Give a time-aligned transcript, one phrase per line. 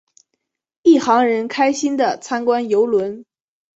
[0.81, 3.23] 一行人开心的参观邮轮。